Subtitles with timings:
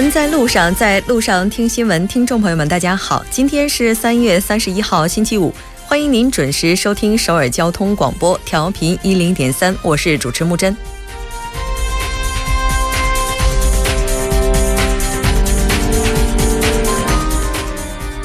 [0.00, 5.52] 闻在路上，在路上听新闻，听众朋友们，大家好，今天是三月三十一号，星期五，
[5.86, 10.76] 欢迎您准时收听首尔交通广播，调频一零点三，我是主持木真。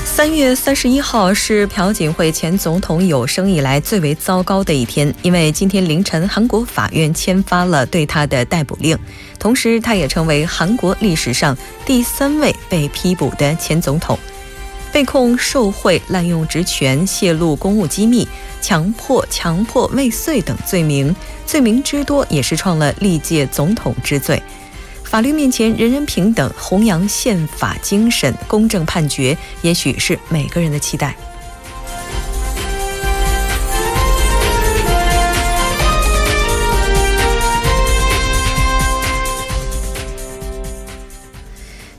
[0.05, 8.96] 三月三十一号是朴槿惠前总统有生以来最为糟糕的一天，因为今天凌晨，韩国法院签发了对他的逮捕令，
[9.44, 14.18] 同时他也成为韩国历史上第三位被批捕的前总统，
[14.90, 18.26] 被控受贿、滥用职权、泄露公务机密、
[18.62, 21.14] 强迫、强迫未遂等罪名，
[21.46, 24.42] 罪名之多也是创了历届总统之最。
[25.04, 31.13] 法律面前人人平等，弘扬宪法精神，公正判决，也许是每个人的期待。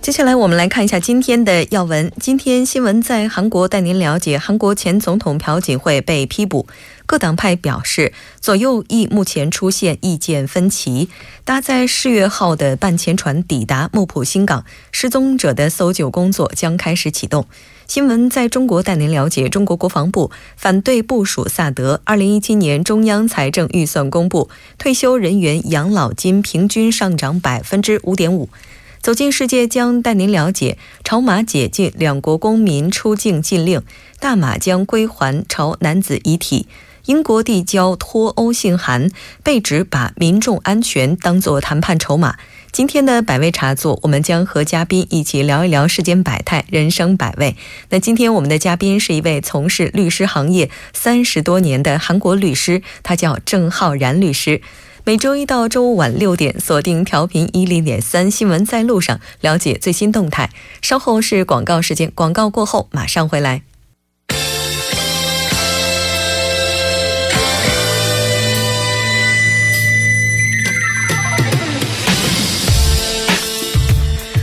[0.05, 2.13] 接下来我们来看一下今天的要闻。
[2.21, 6.67] 今天新闻在韩国带您了解：韩国前总统朴槿惠被批捕，
[7.07, 11.09] 各党派表示左右翼目前出现意见分歧。
[11.47, 17.47] 搭载世越号的半潜船抵达木浦新港，失踪者的搜救工作将开始启动。
[17.87, 22.03] 新闻在中国带您了解：中国国防部反对部署萨德。
[22.05, 28.51] 二零一七年中央财政预算公布，退休人员养老金平均上涨百分之五点五。
[29.05, 33.81] 走进世界将带您了解：朝马解禁，两国公民出境禁令；
[34.19, 36.67] 大马将归还朝男子遗体；
[37.05, 39.11] 英国递交脱欧信函，
[39.43, 42.37] 被指把民众安全当作谈判筹码。
[42.73, 47.57] 今天的百味茶座，我们将和嘉宾一起聊一聊世间百态、人生百味。
[47.91, 54.63] 那今天我们的嘉宾是一位从事律师行业三十多年的韩国律师，他叫郑浩然律师。
[55.07, 60.49] 每周一到周五晚六点，锁定调频一零点三新闻在路上，了解最新动态。
[60.81, 63.61] 稍后是广告时间，广告过后马上回来。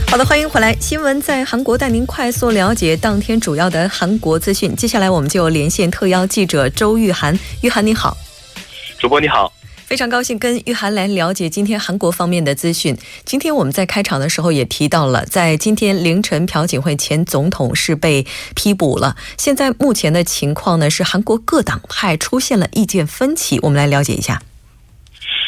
[0.06, 0.72] 好的，欢迎回来。
[0.78, 4.76] 新闻在韩国带您快速了解当天主要的韩国资讯。
[4.76, 7.36] 接下来我们就连线特邀记者周玉涵。
[7.62, 8.16] 玉涵你好，
[9.00, 9.52] 主播你好。
[9.92, 12.96] 非常高兴跟玉涵来了解今天韩国方面的资讯。
[13.26, 19.14] 今天我们在开场的时候也提到了，在今天凌晨，朴槿惠前总统是被批捕了。
[19.36, 23.58] 现在目前的情况呢，是韩国各党派出现了意见分歧。
[23.60, 24.40] 我们来了解一下。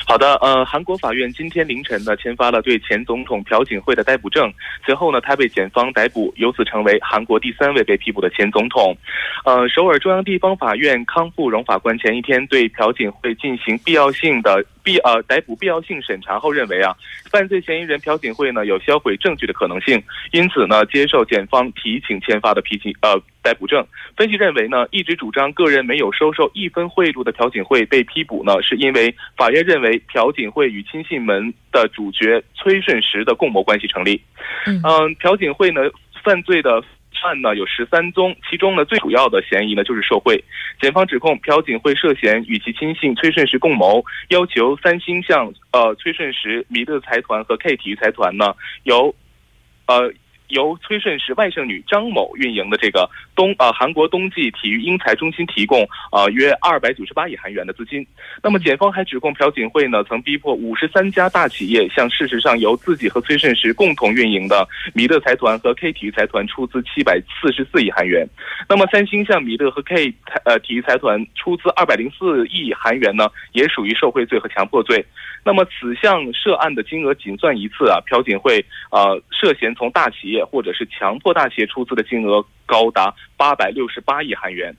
[0.06, 4.52] 好的，呃，韩国法院今天凌晨呢签发了对前总统朴槿惠的逮捕证，
[4.84, 8.96] 随后呢他被检方逮捕，由此成为韩国第三位被批捕的前总统。
[9.44, 16.94] 呃，首尔中央地方法院康富荣法官前一天对朴槿惠进行必要性的必呃逮捕必要性审查后认为啊，
[17.32, 20.00] 犯罪嫌疑人朴槿惠呢有销毁证据的可能性，
[20.30, 23.20] 因此呢接受检方提请签发的批请呃。
[23.44, 23.86] 逮捕证
[24.16, 34.18] 分析认为呢，一直主张个人没有收受一分贿赂的朴槿惠被批捕呢，是因为法院认为朴槿惠与亲信门的主角崔顺实的共谋关系成立。
[34.64, 35.82] 嗯，朴槿惠呢
[36.22, 36.82] 犯罪的
[37.24, 40.44] 案呢有十三宗，其中呢最主要的嫌疑呢就是受贿。
[40.80, 49.14] 检方指控朴槿惠涉嫌与其亲信崔顺实共谋，要求三星向呃崔顺实、米勒财团和 K 体育财团呢由
[49.86, 50.12] 呃。
[50.48, 58.06] 由崔顺实外甥女张某运营的这个冬呃韩国冬季体育英才中心提供呃约二百九十八亿韩元的资金。
[58.42, 68.26] 那么检方还指控朴槿惠呢曾逼迫五十三家大企业向事实上由自己和崔顺实共同运营的米勒财团和 K 体育财团出资七百四十四亿韩元。
[68.68, 75.04] 那么三星向米勒和 K 财呃体育财团出资二百零四亿韩元呢，也属于受贿罪和强迫罪。
[75.44, 84.74] 那么此项涉案的金额仅算一次啊，朴槿惠呃涉嫌从大企业或者是强迫大企业出资的金额高达八百六十八亿韩元。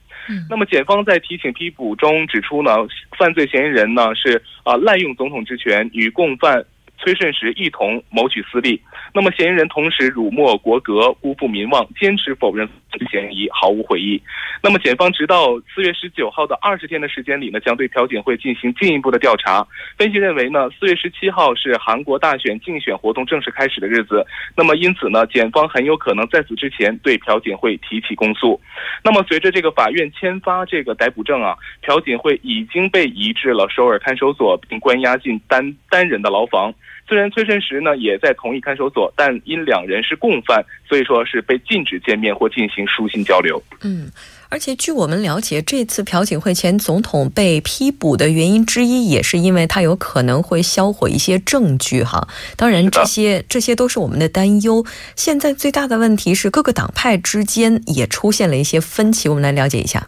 [0.50, 2.76] 那么检方在提请批捕中指出呢，
[3.16, 6.64] 犯罪嫌疑人呢是啊滥用总统职权与共犯。
[6.98, 8.80] 崔顺实一同谋取私利，
[9.12, 12.66] 那么嫌疑人同时辱没国格、辜负民望，坚持否认
[13.10, 14.22] 嫌疑，毫无悔意。
[14.62, 19.66] 那么检方直到四月十九号的二十天的时间里呢，将对朴槿惠进行进一步的调查。
[19.98, 24.26] 分析认为呢，四月十七号是韩国大选竞选活动正式开始的日子，
[24.56, 28.60] 那么因此呢，检方很有可能在此之前对朴槿惠提起公诉。
[29.04, 36.72] 那么随着这个法院签发这个逮捕证啊，朴槿惠已经被移至了首尔看守所，并关押进单单人的牢房。
[37.08, 43.62] 虽然崔顺实呢也在同一看守所，但因两人是共犯，所以说是被禁止见面或进行书信交流。
[43.82, 44.10] 嗯。
[44.48, 52.28] 而且据我们了解，这次朴槿惠前总统被批捕的原因之一，也是因为他有可能会销毁一些证据哈。
[52.56, 54.86] 当然，这些这些都是我们的担忧。
[55.16, 59.28] 现在最大的问题是，各个党派之间也出现了一些分歧。
[59.28, 60.06] 我们来了解一下。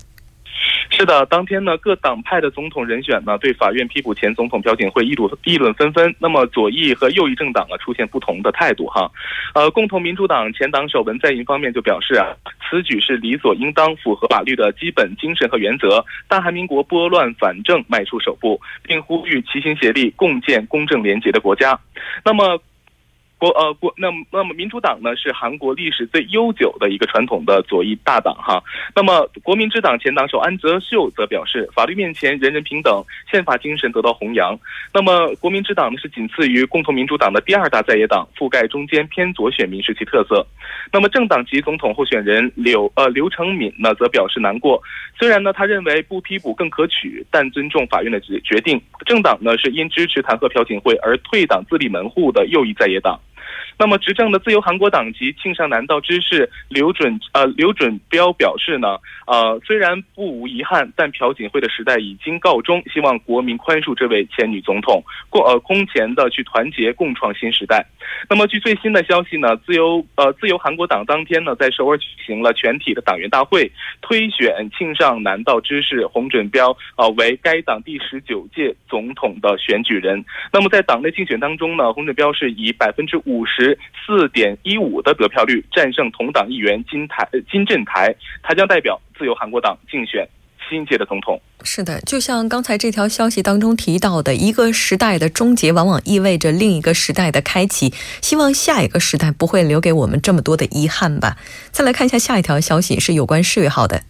[0.99, 6.13] 是的，当天呢，各党派的总统人选呢，对法院批捕前总统朴槿惠议论议论纷纷。
[6.19, 9.09] 那么左翼和右翼政党啊，出现不同的态度哈。
[9.55, 12.27] 呃，共同民主党前党首文在寅方面就表示啊，
[12.69, 16.05] 此举是理所应当，符合法律的基本精神和原则。
[16.27, 21.79] 大韩民国拨乱反正迈出首步，并呼吁齐心协力，共建公正廉洁的国家。
[22.25, 22.61] 那么。
[23.39, 28.63] 国呃国那那么民主党呢是韩国历史最悠久的一个传统的左翼大党哈。
[28.95, 34.59] 那么国民之党前党首安泽秀则表示，法律面前人人平等，宪法精神得到弘扬。
[34.93, 40.45] 那么国民之党呢是仅次于共同民主党的第二大在野党，覆盖中间偏左选民是其特色。
[40.93, 44.83] 那么政党及总统候选人柳呃刘成敏呢则表示难过，
[45.17, 48.81] 虽然呢他认为不批捕更可取，但尊重法院的决决定。
[49.07, 53.19] 政党呢是因支持弹劾朴槿惠而退党自立门户的右翼在野党。
[53.79, 67.87] 那么，执政的自由韩国党籍庆尚南道知事刘准呃刘准标表示呢，呃虽然不无遗憾，但朴槿惠的时代已经告终，希望国民宽恕这位前女总统，过呃空前的去团结共创新时代。
[68.29, 80.25] 那么，据最新的消息呢，自由呃自由韩国党当天呢在首尔举行了全体的党员大会，推选庆尚南道知事洪准标呃为该党第十九届总统的选举人。
[80.53, 83.79] 那么在党内竞选当中呢，洪准标是以百分之五十。
[84.09, 90.27] 四点一五的得票率战胜同党议员金台金振台，他将代表自由韩国党竞选
[90.67, 91.39] 新一届的总统。
[91.63, 97.93] 是的，就像刚才这条消息当中提到的，一个时代的终结往往意味着另一个时代的开启。
[98.23, 101.37] 希望下一个时代不会留给我们这么多的遗憾吧。
[101.71, 104.05] 再来看一下下一条消息，是有关世越号的。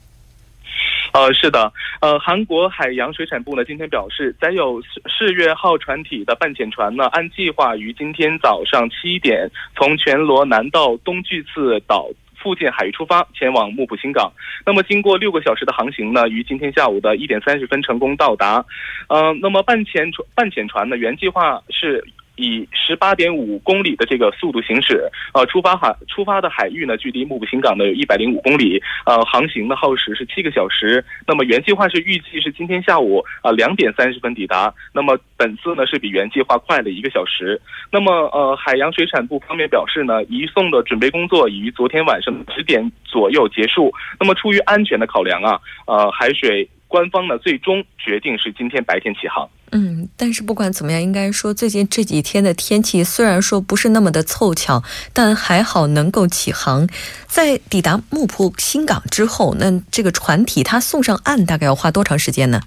[1.18, 12.08] 呃，是的，呃，韩国海洋水产部呢今天表示，载有世越号船体的半潜船呢，按计划于今天早上七点从全罗南道东巨次岛
[12.40, 14.32] 附近海域出发，前往木浦新港。
[14.64, 18.64] 那么，经过六个小时的航行呢，于今天下午的一点三十分成功到达。
[19.08, 22.04] 呃，那么半潜船半潜船呢，原计划是。
[22.38, 31.04] 以十八点五公里的这个速度行驶，呃，出发海出发的海域呢，距离木浦新港呢有一百零五公里，呃，航行的耗时是七个小时。
[31.26, 37.60] 那么原计划是预计是今天下午啊两点三十分抵达，那么本次呢是比原计划快了一个小时。
[37.90, 43.92] 那么呃，海洋水产部方面表示呢，移送的准备工作已于昨天晚上十点左右结束。
[44.18, 49.48] 那么出于安全的考量啊，呃，海水官方呢最终决定是今天白天起航。
[49.70, 54.82] 嗯，但是不管怎么样，应该说最近这几天的天气虽然说不是那么的凑巧，
[55.12, 56.88] 但还好能够起航。
[57.26, 62.62] 在抵达木浦新港之后，那这个船体它送上岸大概要花多长时间呢？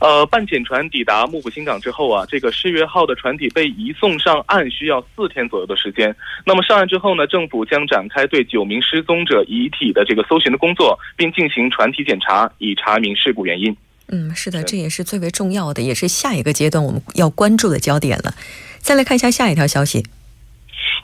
[0.00, 6.14] 呃，半潜船抵达木浦新港之后啊，这个世越号的船体被移送上岸需要四天左右的时间。
[6.44, 13.76] 那么上岸之后呢，政府将展开对九名失踪者遗体的这个搜寻的工作，并进行船体检查，以查明事故原因。
[14.08, 18.34] 嗯，是的，这也是最为重要的，也是下一个阶段我们要关注的焦点了。
[18.78, 20.04] 再来看一下下一条消息。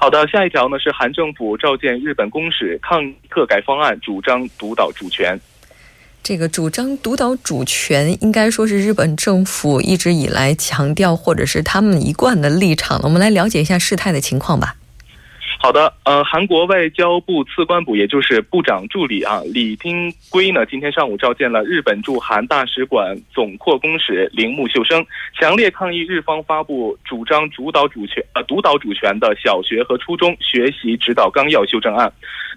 [0.00, 5.40] 好的，下一条呢是韩政府召见日本公使抗课改方案，主张独岛主权。
[6.28, 13.04] 这个主张独岛主权，应该说是日本政府一直以来强调，或者是他们一贯的立场了。
[13.04, 14.76] 我们来了解一下事态的情况吧。
[15.60, 25.04] 好的，呃，韩国外交部次官部，也就是部长助理啊，李丁圭呢，今天上午召见了日本驻韩大使馆总扩公使铃木秀生，
[25.38, 32.10] 强烈抗议日方发布主张主导主权呃独岛主权的小学和初中学习指导纲要修正案。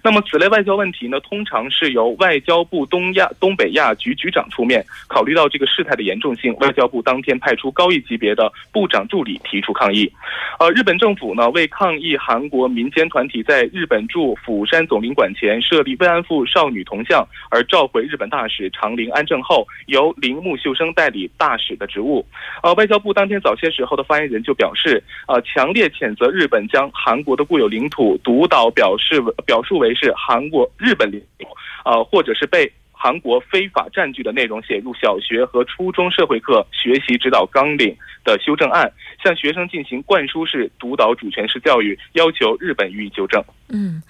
[0.04, 4.84] 那么此类外交问题呢，通常是由外交部东亚东北亚局局长出面。
[5.08, 10.10] 考虑到这个事态的严重性，外交部当天派出高一级别的部长助理提出抗议。
[10.58, 22.26] 呃，日本政府呢为抗议韩国民先团体在日本驻釜山总领馆前设立慰安妇少女铜像，而召回日本大使长林安正后，由铃木秀生代理大使的职务。
[22.62, 29.92] 呃，外交部当天早些时候的发言人就表示，呃，强烈谴责日本将韩国的固有领土独岛表示表述为。
[29.94, 31.46] 是韩国、日本领土，
[31.84, 32.68] 呃，或者是被
[33.02, 38.92] 韩国非法占据的内容写入小学和初中社会课学习指导纲领的修正案，
[39.24, 43.42] 向学生进行灌输式独导主权式教育，要求日本予以纠正。
[43.70, 44.04] 嗯，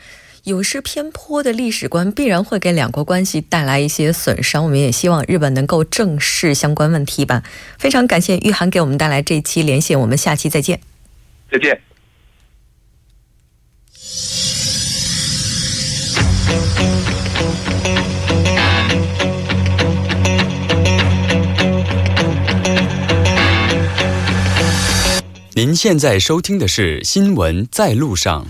[0.44, 7.42] 有失偏颇的历史观必然会给两国关系带来一些损伤，我们也希望日本能够正视相关问题吧。
[7.78, 10.78] 非常感谢玉涵给我们带来这一期连线，我们下期再见。
[11.50, 11.80] 再见。
[25.64, 28.44] 您现在收听的是《新闻在路上》。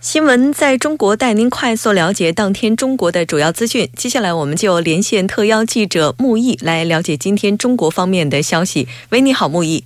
[0.00, 3.90] 新闻在中国带您快速了解当天中国的主要资讯。
[3.96, 8.86] 接下来，我们就连线特邀记者木易来了解今天中国方面的消息。
[9.08, 9.82] 喂，你好，木易。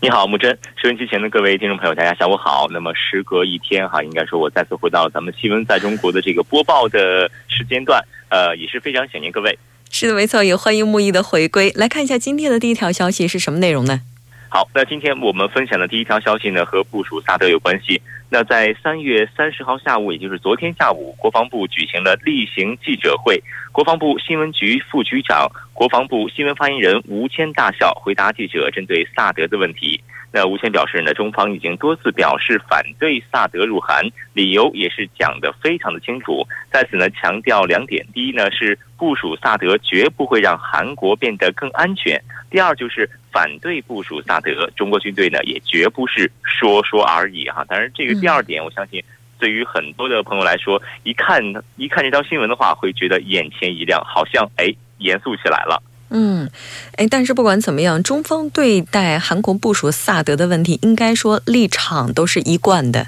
[0.00, 0.56] 你好，木真。
[0.76, 2.66] 收音机前的各位听众朋友，大家下午好。
[2.70, 9.58] 那么，时隔一天哈，应该说我再次回到咱们新闻在中国的这个播报的时间段，呃，也是非常想念各位。
[9.90, 11.70] 是的，没错，也欢迎木易的回归。
[11.76, 14.00] 来看一下今天的第一条消息是什么内容呢？
[14.54, 17.98] 好，那今天我们分享的第一条消息呢，和部署萨德有关系。
[18.28, 23.42] 那在三月三十号下午，也就是昨天下午，国防部举行了例行记者会，
[23.72, 29.98] 国防部新闻局副局长、国防部新闻发言人吴谦大校回答记者针对萨德的问题。
[30.30, 34.04] 那吴谦表示呢，中方已经多次表示反对萨德入韩，
[34.34, 42.18] 理由也是讲得非常的清楚，在此呢强调两点：第一呢是部署萨德绝不会让韩国变得更安全；
[42.50, 43.08] 第二就是。
[43.32, 47.64] 反对部署萨德，中国军队呢也绝不是说说而已哈。
[47.66, 49.02] 当然，这个第二点，我相信
[49.38, 51.42] 对于很多的朋友来说，一看
[51.76, 55.82] 一看这条新闻的话，会觉得眼前一亮，好像哎严肃起来了。
[56.10, 56.46] 嗯，
[56.96, 63.06] 哎，但是不管怎么样，中方对待韩国部署萨德的问题，应该说立场都是一贯的。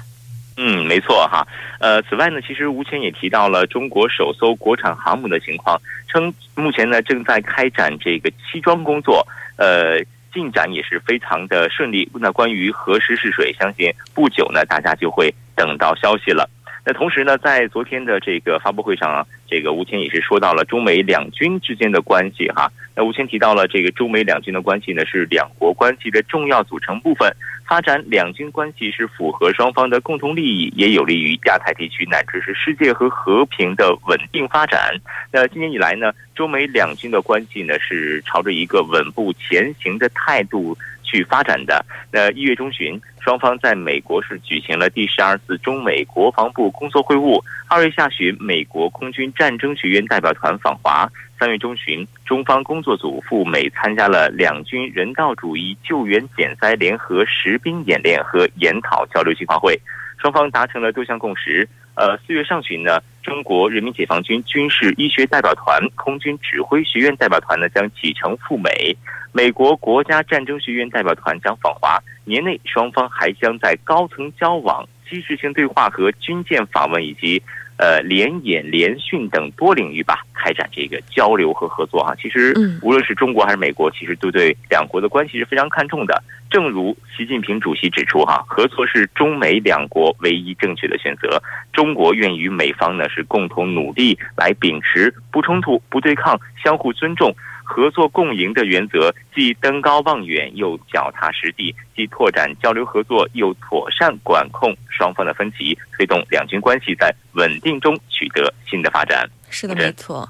[0.57, 1.47] 嗯，没错哈。
[1.79, 9.25] 呃，此外呢，其实吴谦也提到了中国首艘国产航母的情况，称目前呢正在开展这个漆装工作。
[9.57, 10.03] 呃。
[10.35, 12.11] 进展也是非常的顺利。
[12.13, 16.49] 那关于何时试水，相信不久呢，大家就会等到消息了。
[16.85, 22.71] 那同时呢，在昨天的这个发布会上啊，这个吴谦也是说到了中美两军之间的关系哈。
[22.95, 27.35] 那吴谦提到了这个中美两军的关系呢，是两国关系的重要组成部分。
[27.67, 34.93] 发展两军关系是符合双方的共同利益，也有利于亚太地区乃至是世界和和平的稳定发展。
[35.31, 40.77] 那今年以来呢，中美两军的关系呢是朝着一个稳步前行的态度。
[41.05, 41.85] 去发展的。
[42.11, 47.41] 那一月中旬，双方在美国是举行了第十二次中美国防部工作会晤。
[47.69, 51.09] 二月下旬，美国空军战争学院代表团访华。
[51.37, 59.77] 三月中旬，中方工作组赴美参加了两军人道主义救援减灾联合实兵演练和研讨交流计划会，
[60.17, 61.67] 双方达成了多项共识。
[61.95, 68.95] 呃，四月上旬呢，中国人民解放军军事医学代表团、空军指挥学院代表团呢将启程赴美。
[69.31, 77.41] 美国国家战争学院代表团将访华，年内双方还将在高层交往、机制性对话和军舰访问以及
[77.77, 82.15] 呃联演联训等多领域吧开展这个交流和合作哈。
[82.15, 86.23] 其实，无论是中国还是美国，其实都对两国的关系是非常看重的。
[86.49, 91.41] 正如习近平主席指出哈，合作是中美两国唯一正确的选择。
[91.73, 97.35] 中国愿与美方呢是共同努力来秉持不冲突、不对抗、相互尊重。
[97.65, 109.27] 合作共赢的原则，既登高望远，又脚踏实地；既拓展交流合作，又妥善管控双方的分歧，推动两军关系在稳定中取得新的发展。
[109.49, 110.29] 是的，没错。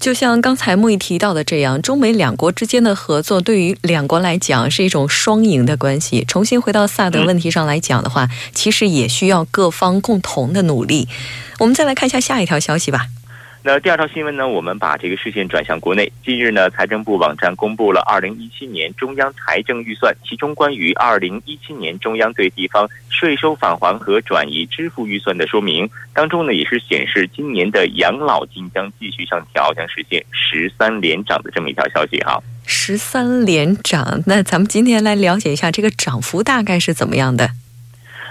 [0.00, 6.24] 就像刚才木易提到的这样，中美两国之间的合作，对于两国来讲是一种双赢的关系。
[6.24, 11.06] 重新回到萨德问题上来讲的话，其实也需要各方共同的努力。
[11.60, 13.06] 我们再来看一下下一条消息吧。
[13.64, 14.48] 那第二条新闻呢？
[14.48, 16.10] 我们把这个视线转向国内。
[16.24, 32.42] 近日呢，财政部网站公布了二零一七年中央财政预算，其中关于二零一七年中央对地方税收返还和转移支付预算的说明当中呢，也是显示今年的养老金将继续上调，将实现十三连涨的这么一条消息哈。
[32.66, 37.48] 十三连涨，那咱们今天来了解一下这个涨幅大概是怎么样的？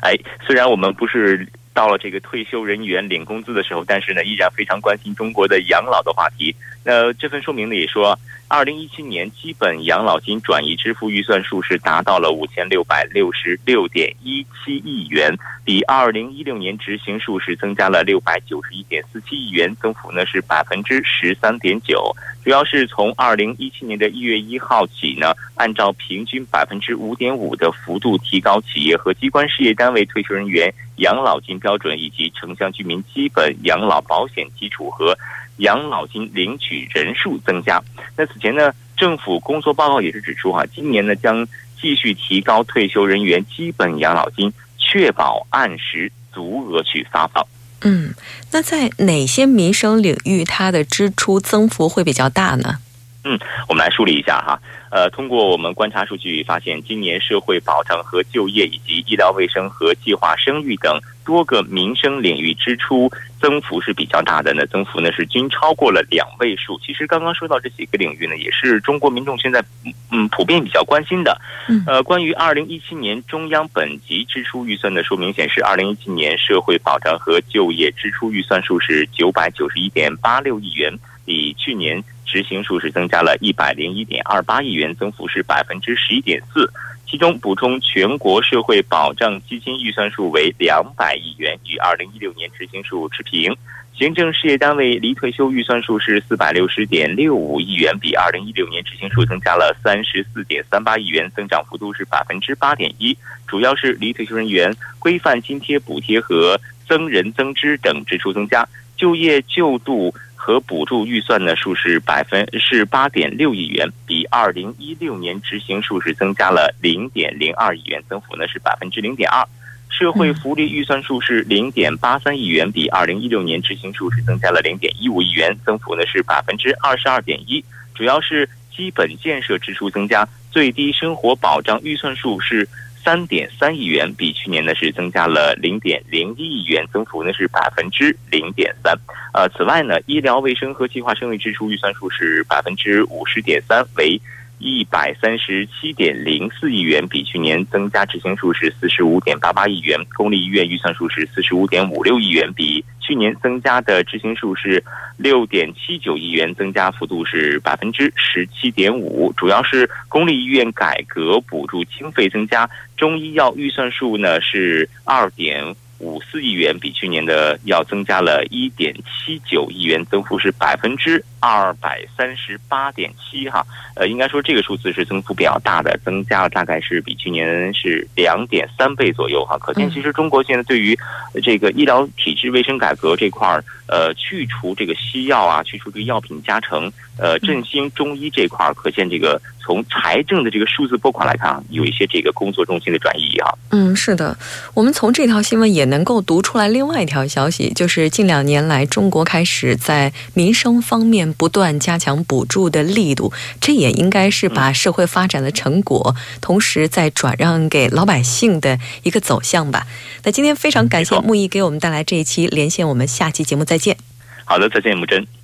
[0.01, 0.13] 哎，
[0.45, 1.47] 虽然我们不是。
[1.73, 6.55] 到了这个退休人员领工资的时候，但是呢，依然非常关心中国的养老的话题。
[6.83, 15.31] 那这份说明呢也说，二零一七年基本养老金转移支付预算数是达到了五千六百六十六点一七亿元，
[15.63, 22.13] 比二零一六年执行数是增加了六百九十一点四七亿元，增幅呢是百分之十三点九。
[22.43, 35.17] 主要是从二零一七年的一月一号起呢，按照平均百分之五点五的幅度提高企业和机关事业单位退休人员养老金标准，以及城乡居民基本养老保险基础和。
[35.57, 37.79] 养老金领取人数增加。
[38.17, 41.47] 那此前呢，政府工作报告也是指出，哈，今年呢将
[41.79, 47.45] 继续提高退休人员基本养老金，确保按时足额去发放。
[47.81, 48.13] 嗯，
[48.51, 52.77] 那在哪些民生领域，它的支出增幅会比较大呢？
[53.23, 54.59] 嗯，我们来梳理一下哈。
[54.89, 63.11] 呃，通过我们观察数据发现，今年社会保障和就业以及医疗卫生和计划生育等多个民生领域支出
[63.41, 64.53] 增幅是比较大的。
[64.53, 66.79] 呢增幅呢是均超过了两位数。
[66.85, 69.63] 其实刚刚说到这几个领域呢，也是中国民众现在
[70.11, 71.39] 嗯普遍比较关心的。
[71.87, 80.93] 呃，关于二零一七年中央本级支出预算的说明显示，二零一七年社会保障和就业支出预算数是九百九十一点八六亿元，
[81.25, 82.01] 比去年。
[82.23, 86.71] 执行数是增加了一百零一点二八亿元，增幅是百分之十一点四。
[87.11, 93.53] 其中补充全国社会保障基金预算数为两百亿元，与二零一六年执行数持平。
[93.93, 103.15] 行政事业单位离退休预算数是四百六十点六五亿元，比二零一六年执行数增加了三十四点三八亿元，增长幅度是百分之八点一。
[103.45, 108.65] 主要是离退休人员规范津贴补贴和增人增支等支出增加，
[108.95, 110.15] 就业救度。
[110.43, 119.47] 和补助预算呢数是百分是八点六亿元，比二零一六年执行数是增加了零点零二亿元，增幅呢是百分之零点二。
[119.87, 127.63] 社会福利预算数是零点八三亿元，比二零一六年执行数是增加了零点一五亿元，增幅呢是百分之二十二点一。
[127.93, 132.67] 主要是基本建设支出增加，最低生活保障预算数是。
[133.03, 138.93] 三点三亿元，比去年呢是增加了零点零一亿元，增幅呢是百分之零点三。
[139.33, 144.21] 呃，此外呢，医疗卫生和计划生育支出预算数是百分之五十点三，为
[144.61, 149.99] 一百三十七点零四亿元，比去年增加执行数是四十五点八八亿元。
[150.15, 152.85] 公立医院预算数是四十五点五六亿元，比。
[153.03, 154.81] 去年增加的执行数是
[155.17, 165.75] 六点七九亿元，增加幅度是百分之十七点五，主要是公立医院改革补助经费增加，中医药预算数呢是二点。
[166.01, 173.65] 五四亿元比去年的要增加了一点七九亿元，增幅是百分之二百三十八点七哈。
[173.95, 179.57] 呃，应该说这个数字是增幅比较大的，增加了大概是比去年是两点三倍左右哈。
[179.59, 180.97] 可见其实中国现在对于
[181.43, 189.39] 这个医疗体制卫生改革这块儿，呃，去除这个西药啊，去除这个药品加成，呃，振兴中医这块儿，可见这个。
[189.63, 193.53] 从财政的这个数字拨款来看啊，有一些这个工作重心的转移啊。
[193.69, 194.37] 嗯，是的，
[194.73, 209.87] 我们从这条新闻也能够读出来另外一条消息，就是近两年来中国开始在民生方面不断加强补助的力度，这也应该是把社会发展的成果，同时再转让给老百姓的一个走向吧。
[210.23, 213.97] 那今天非常感谢木易给我们带来这一期连线，我们下期节目再见。
[214.45, 215.40] 好的，再见，木真。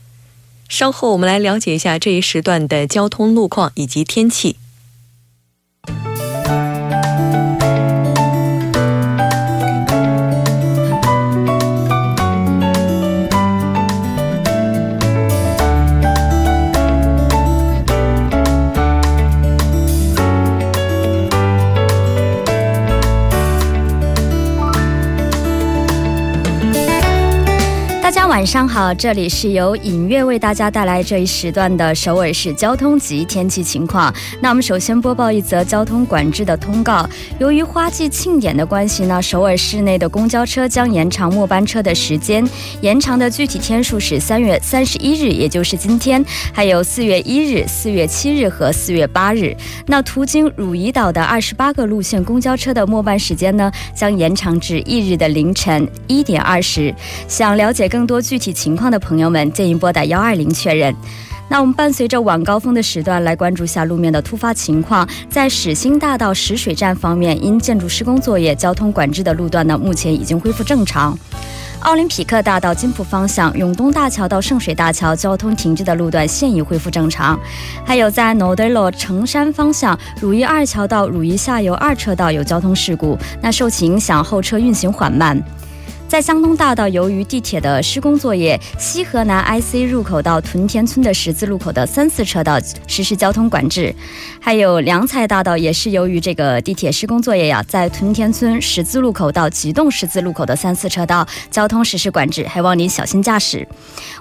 [0.68, 4.58] 稍后我们来了解一下这一时段的交通路况以及天气。
[28.38, 34.14] 晚上好，这里是由影月为大家带来这一时段的首尔市交通及天气情况。
[34.40, 42.48] 那我们首先播报一则交通管制的通告：由于花季庆典的关系呢，首尔市内的公交车将延长末班车的时间，
[42.82, 46.24] 延长的具体天数是三月三十一日，也就是今天，
[46.54, 49.58] 还有四月一日、四月七日和四月八日。
[49.88, 56.94] 那途经汝矣岛的二十八个路线公交车的末班时间呢，将延长至翌日的凌晨一点二十。
[57.28, 58.22] 想了解更多。
[58.28, 60.94] 具体情况的朋友们建议拨打幺二零确认。
[61.48, 65.08] 那我们伴随着晚高峰的时段来关注一下路面的突发情况。
[65.30, 71.18] 在始兴大道石水站方面，因建筑施工作业，交通管制的路段呢，目前已经恢复正常。
[71.82, 77.40] 奥林匹克大道金浦方向永东大桥到圣水大桥交通停滞的路段现已恢复正常。
[77.86, 85.42] 还有在 n o d e l o 城山方向汝矣二桥到汝矣下游二车道有交通事故，那受其影响，后车运行缓慢。
[86.08, 93.94] 在江东大道，由于地铁的施工作业，西河南 IC 入口到屯田村的十字路口的三四车道实施交通管制。
[94.40, 103.68] 还有良才大道也是由于这个地铁施工作业呀，在屯田村十字路口到吉洞十字路口的三四车道交通实施管制，还望您小心驾驶。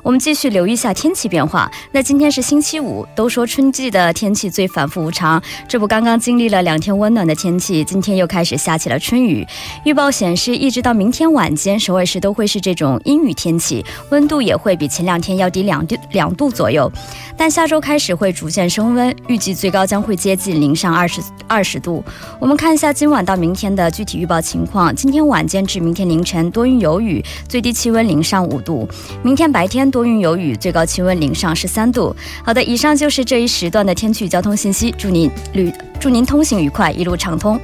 [0.02, 1.70] 我们继续留意一下天气变化。
[1.92, 9.46] 那今天是星期五，都说春季的天气最反复无常，这不刚刚经历了两天温暖的天气，今天又开始下起了春雨。
[9.84, 11.75] 预报显示，一直到明天晚间。
[11.76, 16.90] 天首尔市都会是这种阴雨天气，温度也会比前两天要低两度两度左右。
[17.36, 22.02] 但下周开始会逐渐升温，预计最高将会接近零上二十二十度。
[22.40, 28.88] 我们看一下今晚到明天的具体预报情况：今天晚间至明天凌晨多云有雨，最低气温零上五度；
[29.22, 32.16] 明天白天多云有雨，最高气温零上十三度。
[32.42, 37.60] 好的，以上就是这一时段的天气交通信息，祝您旅祝您通行愉快，一路畅通。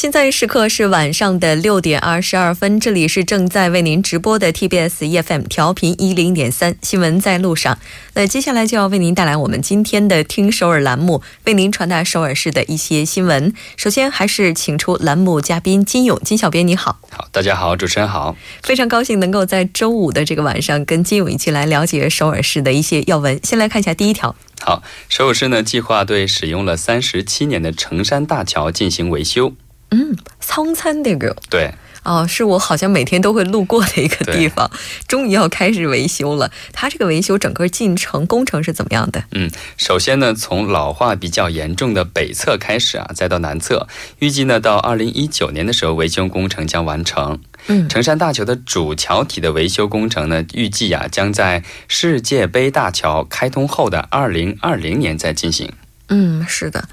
[0.00, 7.78] 现在时刻是晚上的六点二十二分，这里是正在为您直播的 TBS EFM 调频一零点三新闻在路上。
[8.14, 13.52] 那接下来就要为您带来我们今天的听首尔栏目，为您传达首尔市的一些新闻。
[13.76, 16.98] 首先还是请出栏目嘉宾金勇金小编，你好。
[17.10, 23.38] 好，大家好，主持人好，非常高兴能够在周五的这个晚上跟金勇一起来了解首尔市的一些要闻。
[23.44, 24.34] 先来看一下第一条。
[24.62, 29.52] 好，首尔市呢计划对使用了三十七年的成山大桥进行维修。
[29.90, 31.72] 嗯，苍餐那个对
[32.02, 34.70] 哦，是我好像每天都会路过的一个地方，
[35.06, 36.50] 终于要开始维修了。
[36.72, 39.22] 它这个维修整个进程工程是怎么样的？
[39.32, 43.86] 嗯，首先呢，从老化比较严重的北侧开始啊，再到南侧，
[44.20, 47.38] 预计呢到二零一九年的时候维修工程将完成。
[47.66, 55.70] 嗯，城山大桥的主桥体的维修工程呢，预计啊将在世界杯大桥开通后的二零二零年再进行。
[56.12, 56.88] 嗯，是的，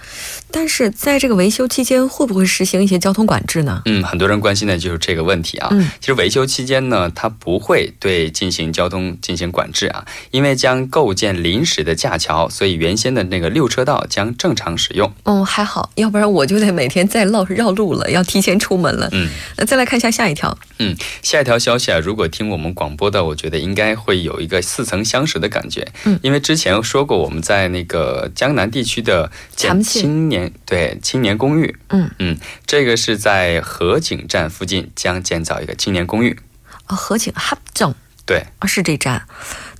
[0.49, 3.81] 但是在这个维修期间，会不会实行一些交通管制呢？
[3.85, 5.69] 嗯，很多人关心的就是这个问题啊。
[5.71, 15.11] 嗯，其实维修期间呢，它不会对进行交通进行管制啊，因为将构建临时的架桥，所以原先的那个六车道将正常使用。
[15.23, 19.09] 嗯，还好，要不然我就得每天再绕绕路了，要提前出门了。
[19.13, 20.57] 嗯，那再来看一下下一条。
[20.79, 25.87] 嗯，下一条消息啊，如果听我们广播的，我觉得应该会有一个似曾相识的感觉。
[26.03, 28.97] 嗯，因为之前说过我们在那个江南地区。
[29.07, 36.39] 的减青年对青年公寓，嗯嗯，这个是在河景站附近将建造一个青年公寓。
[36.85, 37.93] 啊，河景哈正
[38.25, 39.25] 对啊，是这站。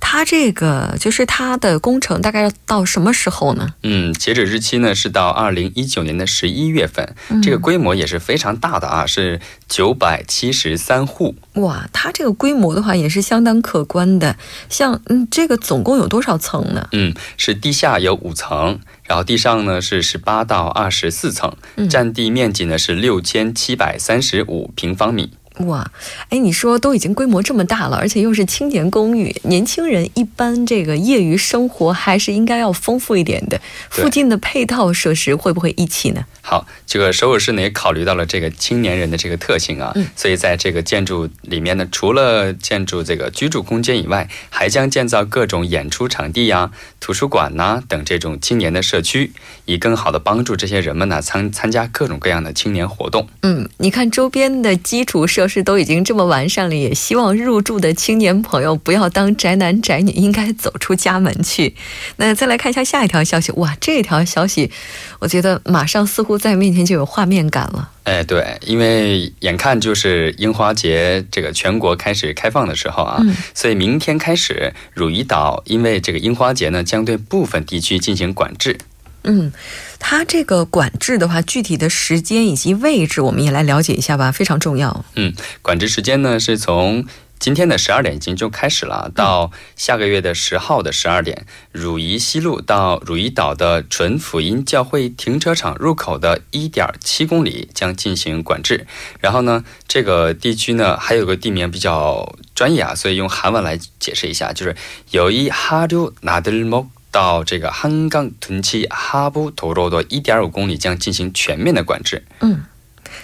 [0.00, 3.74] 它这个就是它的工程大概要到什么时候呢？
[3.82, 7.14] 嗯，截止日期呢是到二零一九年的十一月份。
[7.42, 11.34] 这个规模也是非常大的啊，是九百七十三户。
[11.54, 14.36] 哇，它这个规模的话也是相当可观的。
[14.68, 16.88] 像嗯，这个总共有多少层呢？
[16.92, 21.54] 嗯，是地下有五层，然后地上呢是十八到二十四层，
[21.90, 25.32] 占地面积呢是六千七百三十五平方米。
[25.66, 25.90] 哇，
[26.28, 33.60] 哎，你说都已经规模这么大了，而且又是青年公寓，年轻人一般这个业余生活还是应该要丰富一点的。
[33.90, 36.24] 附近的配套设施会不会一起呢？
[36.42, 49.32] 好，这个首尔市呢也考虑到了这个青年人的这个特性啊，所以在这个建筑里面呢，除了建筑这个居住空间以外，还将建造各种演出场地呀、图书馆呐等这种青年的社区，
[49.64, 53.28] 以更好的帮助这些人们呢参参加各种各样的青年活动。
[53.42, 61.74] 嗯，你看周边的基础设是都已经这么完善了，也希望入住的青年朋友不要当宅男宅女，应该走出家门去。
[62.16, 64.70] 那再来看一下下一条消息，哇，这条消息，
[65.18, 67.90] 我觉得马上似乎在面前就有画面感了。
[68.04, 73.22] 哎，对，因为眼看就是樱花节这个全国开始开放的时候啊，
[73.54, 78.78] 所以明天开始，汝矣岛因为这个樱花节呢，将对部分地区进行管制。
[79.27, 79.53] 嗯，
[79.99, 85.05] 它这个管制的话，具体的时间以及位置，我们也来了解一下吧，非常重要。
[85.15, 87.05] 嗯，管制时间呢是从
[87.39, 98.85] 今天的十二点已经就开始了，到下个月的十号的十二点，汝矣西路到汝矣岛的纯福音教会停车场入口的一点七公里将进行管制。
[99.21, 104.75] 然后呢，这个地区呢还有个地名比较专业啊，所以用韩文来解释一下，就是
[105.11, 106.87] 有一哈류나들 목。
[107.10, 112.24] 到这个汉江屯区哈布图罗的一点五公里将进行全面的管制。
[112.40, 112.62] 嗯。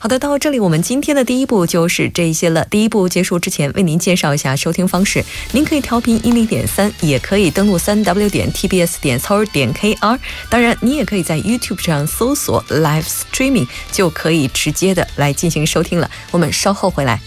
[0.00, 2.64] 好的，到这里我们今天的第一步就是这些了。
[2.70, 5.24] 第一步结束之前，为您介绍一下收听方式。
[5.50, 10.18] 您可以调频一零点三，也可以登录三 w 点 tbs 点 c o 点 kr。
[10.48, 16.08] 当然，你也可以在 YouTube 上搜索 Live Streaming，就可以直接的来进行收听了。
[16.30, 17.20] 我们稍后回来。